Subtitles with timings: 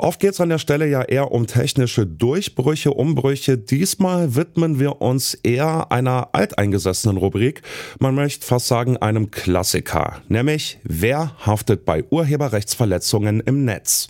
[0.00, 3.58] Oft geht es an der Stelle ja eher um technische Durchbrüche, Umbrüche.
[3.58, 7.60] Diesmal widmen wir uns eher einer alteingesessenen Rubrik.
[7.98, 10.22] Man möchte fast sagen einem Klassiker.
[10.28, 14.08] Nämlich, wer haftet bei Urheberrechtsverletzungen im Netz?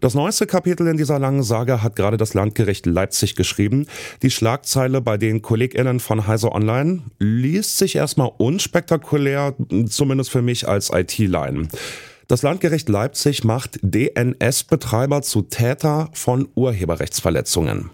[0.00, 3.86] Das neueste Kapitel in dieser langen Sage hat gerade das Landgericht Leipzig geschrieben.
[4.22, 9.54] Die Schlagzeile bei den KollegInnen von Heise Online liest sich erstmal unspektakulär,
[9.90, 11.68] zumindest für mich als IT-Line.
[12.28, 17.88] Das Landgericht Leipzig macht DNS-Betreiber zu Täter von Urheberrechtsverletzungen.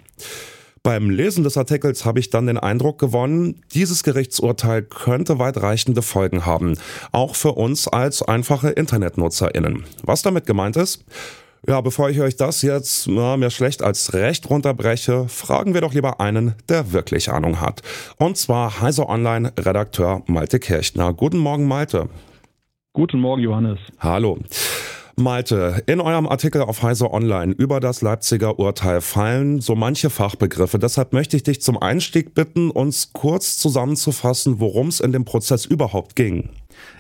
[0.82, 6.44] Beim Lesen des Artikels habe ich dann den Eindruck gewonnen, dieses Gerichtsurteil könnte weitreichende Folgen
[6.44, 6.76] haben,
[7.12, 9.84] auch für uns als einfache Internetnutzerinnen.
[10.02, 11.04] Was damit gemeint ist?
[11.68, 15.94] Ja, bevor ich euch das jetzt na, mehr schlecht als recht runterbreche, fragen wir doch
[15.94, 17.82] lieber einen, der wirklich Ahnung hat.
[18.16, 21.14] Und zwar Heise Online Redakteur Malte Kirchner.
[21.14, 22.08] Guten Morgen, Malte.
[22.96, 23.80] Guten Morgen, Johannes.
[23.98, 24.38] Hallo.
[25.16, 30.78] Malte, in eurem Artikel auf Heise Online über das Leipziger Urteil fallen so manche Fachbegriffe.
[30.78, 35.64] Deshalb möchte ich dich zum Einstieg bitten, uns kurz zusammenzufassen, worum es in dem Prozess
[35.66, 36.50] überhaupt ging.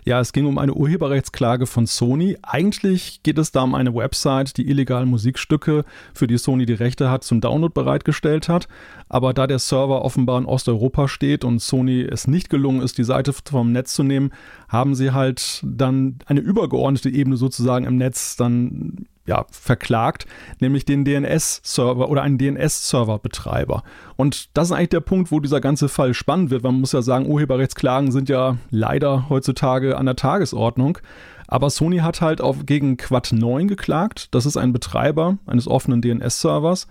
[0.04, 2.36] Ja, es ging um eine Urheberrechtsklage von Sony.
[2.42, 7.10] Eigentlich geht es da um eine Website, die illegal Musikstücke, für die Sony die Rechte
[7.10, 8.68] hat, zum Download bereitgestellt hat.
[9.08, 13.04] Aber da der Server offenbar in Osteuropa steht und Sony es nicht gelungen ist, die
[13.04, 14.30] Seite vom Netz zu nehmen,
[14.68, 20.26] haben sie halt dann eine übergeordnete Ebene sozusagen im Netz dann ja, verklagt,
[20.60, 23.82] nämlich den DNS-Server oder einen DNS-Server-Betreiber.
[24.16, 26.62] Und das ist eigentlich der Punkt, wo dieser ganze Fall spannend wird.
[26.62, 30.98] Man muss ja sagen, Urheberrechtsklagen sind ja leider heutzutage an der Tagesordnung.
[31.46, 34.34] Aber Sony hat halt auf, gegen Quad 9 geklagt.
[34.34, 36.86] Das ist ein Betreiber eines offenen DNS-Servers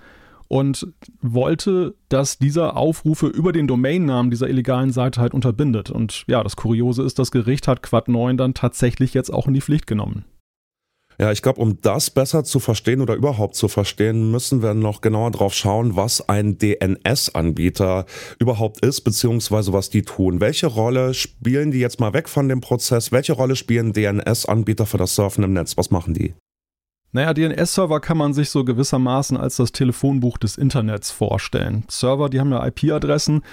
[0.48, 0.88] und
[1.22, 5.90] wollte, dass dieser Aufrufe über den Domainnamen dieser illegalen Seite halt unterbindet.
[5.90, 9.54] Und ja, das Kuriose ist, das Gericht hat Quad 9 dann tatsächlich jetzt auch in
[9.54, 10.26] die Pflicht genommen.
[11.20, 15.02] Ja, ich glaube, um das besser zu verstehen oder überhaupt zu verstehen, müssen wir noch
[15.02, 18.06] genauer drauf schauen, was ein DNS-Anbieter
[18.40, 20.40] überhaupt ist, beziehungsweise was die tun.
[20.40, 23.12] Welche Rolle spielen die jetzt mal weg von dem Prozess?
[23.12, 25.78] Welche Rolle spielen DNS-Anbieter für das Surfen im Netz?
[25.78, 26.34] Was machen die?
[27.14, 31.86] Naja, DNS-Server kann man sich so gewissermaßen als das Telefonbuch des Internets vorstellen.
[31.88, 33.44] Server, die haben ja IP-Adressen,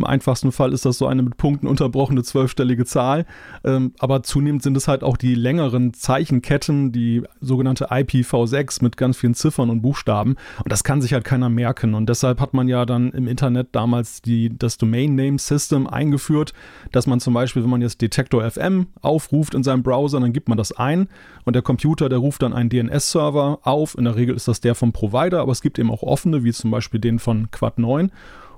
[0.00, 3.26] im einfachsten Fall ist das so eine mit Punkten unterbrochene zwölfstellige Zahl.
[3.64, 9.18] Ähm, aber zunehmend sind es halt auch die längeren Zeichenketten, die sogenannte IPv6 mit ganz
[9.18, 10.36] vielen Ziffern und Buchstaben.
[10.64, 11.92] Und das kann sich halt keiner merken.
[11.92, 16.54] Und deshalb hat man ja dann im Internet damals die, das Domain Name System eingeführt,
[16.92, 20.48] dass man zum Beispiel, wenn man jetzt Detektor FM aufruft in seinem Browser, dann gibt
[20.48, 21.08] man das ein
[21.44, 22.70] und der Computer, der ruft dann einen
[23.10, 23.96] DNS-Server auf.
[23.96, 26.52] In der Regel ist das der vom Provider, aber es gibt eben auch offene, wie
[26.52, 28.10] zum Beispiel den von Quad 9.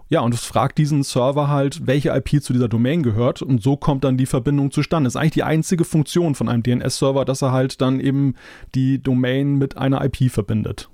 [0.09, 3.77] Ja, und es fragt diesen Server halt, welche IP zu dieser Domain gehört und so
[3.77, 5.07] kommt dann die Verbindung zustande.
[5.07, 8.35] Das ist eigentlich die einzige Funktion von einem DNS-Server, dass er halt dann eben
[8.75, 10.91] die Domain mit einer IP verbindet.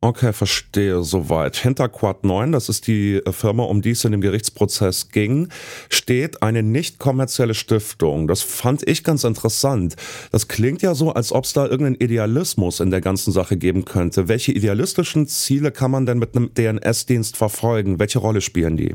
[0.00, 1.56] Okay, verstehe soweit.
[1.56, 5.48] Hinter Quad 9, das ist die äh, Firma, um die es in dem Gerichtsprozess ging,
[5.88, 8.28] steht eine nicht kommerzielle Stiftung.
[8.28, 9.96] Das fand ich ganz interessant.
[10.30, 13.84] Das klingt ja so, als ob es da irgendeinen Idealismus in der ganzen Sache geben
[13.86, 14.28] könnte.
[14.28, 17.98] Welche idealistischen Ziele kann man denn mit einem DNS-Dienst verfolgen?
[17.98, 18.94] Welche Rolle spielen die?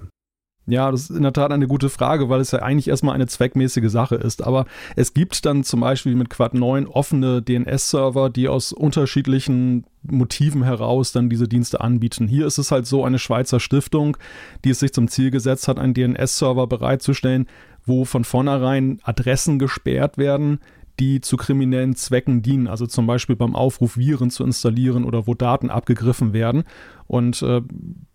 [0.65, 3.27] Ja, das ist in der Tat eine gute Frage, weil es ja eigentlich erstmal eine
[3.27, 4.41] zweckmäßige Sache ist.
[4.43, 4.65] Aber
[4.95, 11.11] es gibt dann zum Beispiel mit Quad 9 offene DNS-Server, die aus unterschiedlichen Motiven heraus
[11.11, 12.27] dann diese Dienste anbieten.
[12.27, 14.15] Hier ist es halt so eine Schweizer Stiftung,
[14.63, 17.47] die es sich zum Ziel gesetzt hat, einen DNS-Server bereitzustellen,
[17.85, 20.59] wo von vornherein Adressen gesperrt werden,
[20.99, 25.33] die zu kriminellen Zwecken dienen, also zum Beispiel beim Aufruf Viren zu installieren oder wo
[25.33, 26.63] Daten abgegriffen werden.
[27.07, 27.61] Und äh,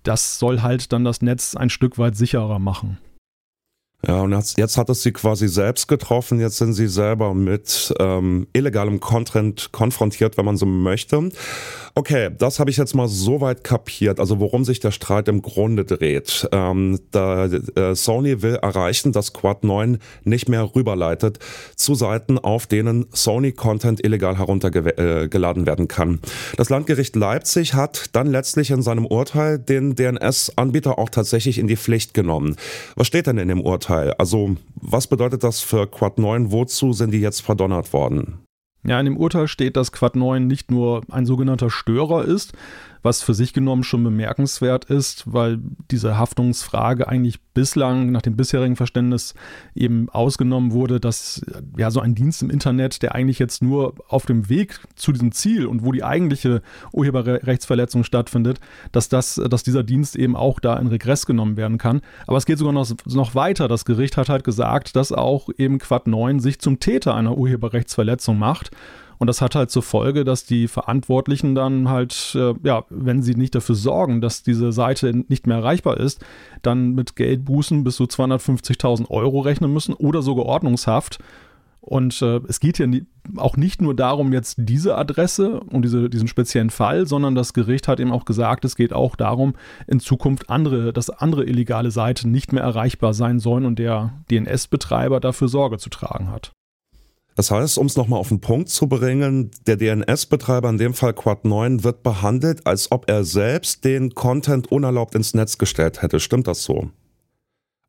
[0.03, 2.99] das soll halt dann das Netz ein Stück weit sicherer machen.
[4.07, 6.39] Ja, und jetzt, jetzt hat es sie quasi selbst getroffen.
[6.39, 11.31] Jetzt sind sie selber mit ähm, illegalem Content konfrontiert, wenn man so möchte.
[11.97, 15.85] Okay, das habe ich jetzt mal soweit kapiert, also worum sich der Streit im Grunde
[15.85, 16.49] dreht.
[16.53, 21.41] Ähm, da, äh, Sony will erreichen, dass Quad 9 nicht mehr rüberleitet
[21.75, 26.21] zu Seiten, auf denen Sony-Content illegal heruntergeladen äh, werden kann.
[26.57, 31.77] Das Landgericht Leipzig hat dann letztlich in seinem Urteil den DNS-Anbieter auch tatsächlich in die
[31.77, 32.55] Pflicht genommen.
[32.95, 33.88] Was steht denn in dem Urteil?
[33.89, 36.53] Also was bedeutet das für Quad 9?
[36.53, 38.41] Wozu sind die jetzt verdonnert worden?
[38.85, 42.53] Ja, in dem Urteil steht, dass Quad 9 nicht nur ein sogenannter Störer ist,
[43.03, 45.59] was für sich genommen schon bemerkenswert ist, weil
[45.91, 49.35] diese Haftungsfrage eigentlich bislang nach dem bisherigen Verständnis
[49.75, 51.43] eben ausgenommen wurde, dass
[51.77, 55.33] ja so ein Dienst im Internet, der eigentlich jetzt nur auf dem Weg zu diesem
[55.33, 58.61] Ziel und wo die eigentliche Urheberrechtsverletzung stattfindet,
[58.93, 62.01] dass das, dass dieser Dienst eben auch da in Regress genommen werden kann.
[62.27, 63.69] Aber es geht sogar noch, noch weiter.
[63.69, 68.39] Das Gericht hat halt gesagt, dass auch eben Quad 9 sich zum Täter einer Urheberrechtsverletzung
[68.39, 68.68] macht.
[69.19, 73.35] Und das hat halt zur Folge, dass die Verantwortlichen dann halt, äh, ja, wenn sie
[73.35, 76.25] nicht dafür sorgen, dass diese Seite nicht mehr erreichbar ist,
[76.63, 81.19] dann mit Geldbußen bis zu 250.000 Euro rechnen müssen oder sogar Ordnungshaft.
[81.81, 82.89] Und äh, es geht hier
[83.37, 87.89] auch nicht nur darum, jetzt diese Adresse und diese, diesen speziellen Fall, sondern das Gericht
[87.89, 89.55] hat eben auch gesagt, es geht auch darum,
[89.87, 95.19] in Zukunft andere, dass andere illegale Seiten nicht mehr erreichbar sein sollen und der DNS-Betreiber
[95.19, 96.53] dafür Sorge zu tragen hat.
[97.39, 101.13] Das heißt, um es nochmal auf den Punkt zu bringen, der DNS-Betreiber, in dem Fall
[101.15, 106.19] Quad 9, wird behandelt, als ob er selbst den Content unerlaubt ins Netz gestellt hätte.
[106.19, 106.91] Stimmt das so?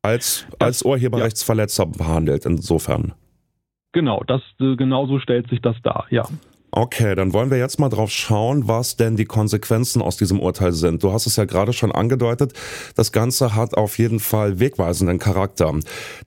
[0.03, 3.13] Als, als Urheberrechtsverletzer behandelt, insofern.
[3.91, 6.27] Genau, das, äh, genau so stellt sich das dar, ja.
[6.71, 10.71] Okay, dann wollen wir jetzt mal drauf schauen, was denn die Konsequenzen aus diesem Urteil
[10.71, 11.03] sind.
[11.03, 12.53] Du hast es ja gerade schon angedeutet,
[12.95, 15.73] das Ganze hat auf jeden Fall wegweisenden Charakter.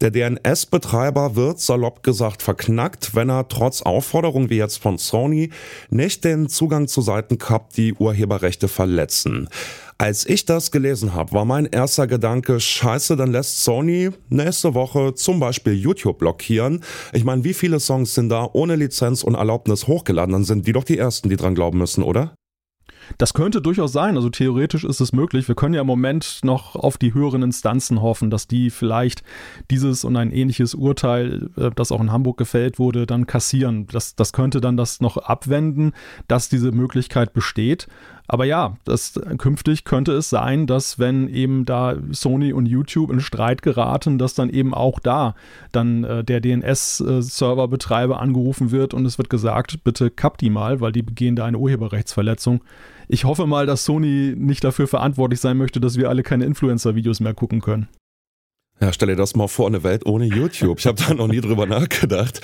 [0.00, 5.50] Der DNS-Betreiber wird salopp gesagt verknackt, wenn er trotz Aufforderung wie jetzt von Sony
[5.90, 9.48] nicht den Zugang zu Seiten gehabt, die Urheberrechte verletzen.
[10.02, 15.14] Als ich das gelesen habe, war mein erster Gedanke, scheiße, dann lässt Sony nächste Woche
[15.14, 16.82] zum Beispiel YouTube blockieren.
[17.12, 20.32] Ich meine, wie viele Songs sind da ohne Lizenz und Erlaubnis hochgeladen?
[20.32, 22.34] Dann sind die doch die Ersten, die dran glauben müssen, oder?
[23.18, 24.16] Das könnte durchaus sein.
[24.16, 25.46] Also theoretisch ist es möglich.
[25.46, 29.22] Wir können ja im Moment noch auf die höheren Instanzen hoffen, dass die vielleicht
[29.70, 33.86] dieses und ein ähnliches Urteil, äh, das auch in Hamburg gefällt wurde, dann kassieren.
[33.86, 35.92] Das, das könnte dann das noch abwenden,
[36.28, 37.86] dass diese Möglichkeit besteht.
[38.28, 43.20] Aber ja, das, künftig könnte es sein, dass wenn eben da Sony und YouTube in
[43.20, 45.34] Streit geraten, dass dann eben auch da
[45.72, 50.92] dann äh, der DNS-Serverbetreiber angerufen wird und es wird gesagt, bitte kapp die mal, weil
[50.92, 52.62] die begehen da eine Urheberrechtsverletzung.
[53.08, 57.20] Ich hoffe mal, dass Sony nicht dafür verantwortlich sein möchte, dass wir alle keine Influencer-Videos
[57.20, 57.88] mehr gucken können.
[58.82, 60.80] Ja, stell dir das mal vor, eine Welt ohne YouTube.
[60.80, 62.40] Ich habe da noch nie drüber nachgedacht.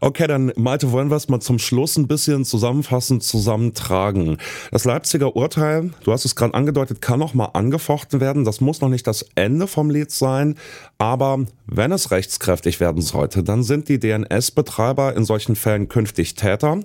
[0.00, 4.38] Okay, dann Malte, wollen wir es mal zum Schluss ein bisschen zusammenfassend zusammentragen.
[4.70, 8.44] Das Leipziger Urteil, du hast es gerade angedeutet, kann noch mal angefochten werden.
[8.44, 10.56] Das muss noch nicht das Ende vom Lied sein,
[10.98, 16.80] aber wenn es rechtskräftig werden sollte, dann sind die DNS-Betreiber in solchen Fällen künftig Täter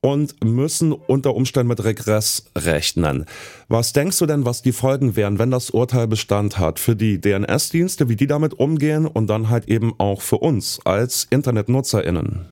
[0.00, 3.26] und müssen unter Umständen mit Regress rechnen.
[3.68, 7.20] Was denkst du denn, was die Folgen wären, wenn das Urteil Bestand hat für die
[7.20, 12.48] DNS-Dienste, wie die damit umgehen und dann halt eben auch für uns als InternetnutzerInnen?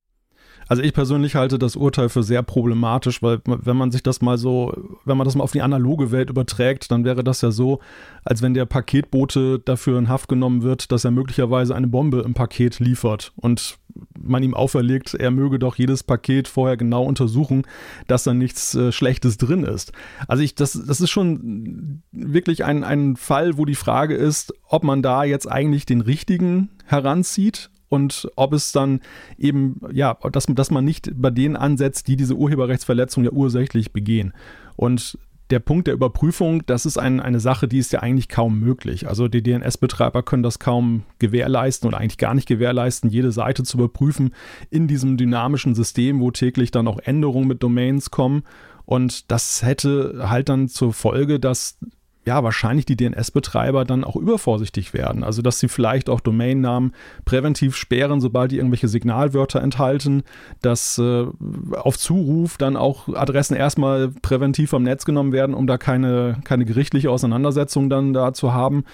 [0.69, 4.39] Also ich persönlich halte das Urteil für sehr problematisch, weil wenn man sich das mal
[4.39, 4.73] so,
[5.05, 7.81] wenn man das mal auf die analoge Welt überträgt, dann wäre das ja so,
[8.25, 12.35] als wenn der Paketbote dafür in Haft genommen wird, dass er möglicherweise eine Bombe im
[12.35, 13.79] Paket liefert und
[14.21, 17.63] man ihm auferlegt, er möge doch jedes Paket vorher genau untersuchen,
[18.07, 19.93] dass da nichts äh, Schlechtes drin ist.
[20.27, 24.83] Also ich, das, das ist schon wirklich ein, ein Fall, wo die Frage ist, ob
[24.83, 29.01] man da jetzt eigentlich den richtigen heranzieht und ob es dann
[29.39, 34.33] eben, ja, dass, dass man nicht bei denen ansetzt, die diese Urheberrechtsverletzung ja ursächlich begehen.
[34.77, 35.19] Und
[35.51, 39.09] der Punkt der Überprüfung, das ist ein, eine Sache, die ist ja eigentlich kaum möglich.
[39.09, 43.77] Also die DNS-Betreiber können das kaum gewährleisten oder eigentlich gar nicht gewährleisten, jede Seite zu
[43.77, 44.35] überprüfen
[44.71, 48.43] in diesem dynamischen System, wo täglich dann auch Änderungen mit Domains kommen.
[48.87, 51.79] Und das hätte halt dann zur Folge, dass
[52.27, 55.23] ja, wahrscheinlich die DNS-Betreiber dann auch übervorsichtig werden.
[55.25, 56.93] Also, dass sie vielleicht auch Domainnamen
[57.25, 60.23] präventiv sperren, sobald die irgendwelche Signalwörter enthalten,
[60.63, 61.27] dass äh,
[61.73, 66.65] auf Zuruf dann auch Adressen erstmal präventiv vom Netz genommen werden, um da keine, keine
[66.65, 68.85] gerichtliche Auseinandersetzung dann da zu haben.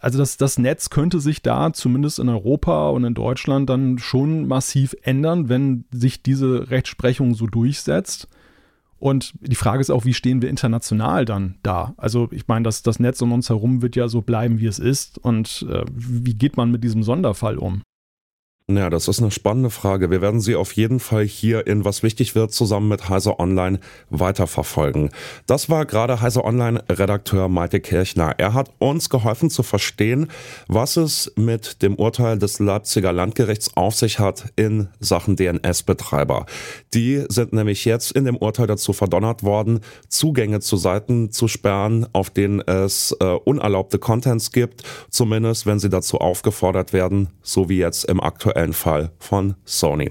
[0.00, 4.46] Also das, das Netz könnte sich da zumindest in Europa und in Deutschland dann schon
[4.46, 8.28] massiv ändern, wenn sich diese Rechtsprechung so durchsetzt.
[8.98, 11.94] Und die Frage ist auch, wie stehen wir international dann da?
[11.96, 14.78] Also ich meine, das, das Netz um uns herum wird ja so bleiben, wie es
[14.78, 15.18] ist.
[15.18, 17.82] Und äh, wie geht man mit diesem Sonderfall um?
[18.70, 20.10] Ja, das ist eine spannende Frage.
[20.10, 23.80] Wir werden sie auf jeden Fall hier in Was wichtig wird zusammen mit Heiser Online
[24.10, 25.08] weiterverfolgen.
[25.46, 28.34] Das war gerade Heiser Online Redakteur Malte Kirchner.
[28.36, 30.26] Er hat uns geholfen zu verstehen,
[30.66, 36.44] was es mit dem Urteil des Leipziger Landgerichts auf sich hat in Sachen DNS-Betreiber.
[36.92, 42.06] Die sind nämlich jetzt in dem Urteil dazu verdonnert worden, Zugänge zu Seiten zu sperren,
[42.12, 47.78] auf denen es äh, unerlaubte Contents gibt, zumindest wenn sie dazu aufgefordert werden, so wie
[47.78, 50.10] jetzt im aktuellen aktuellen Fall von Sony.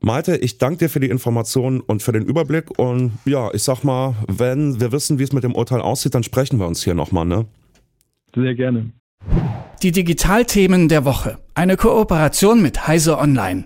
[0.00, 2.78] Malte, ich danke dir für die Informationen und für den Überblick.
[2.78, 6.22] Und ja, ich sag mal, wenn wir wissen, wie es mit dem Urteil aussieht, dann
[6.22, 7.46] sprechen wir uns hier nochmal, ne?
[8.34, 8.92] Sehr gerne.
[9.82, 11.38] Die Digitalthemen der Woche.
[11.54, 13.64] Eine Kooperation mit Heise Online.